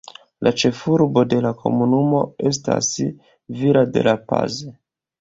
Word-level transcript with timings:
La 0.45 0.53
ĉefurbo 0.61 1.25
de 1.35 1.41
la 1.47 1.51
komunumo 1.59 2.23
estas 2.53 2.93
Villa 3.05 3.89
de 3.95 4.09
la 4.13 4.21
Paz. 4.33 4.63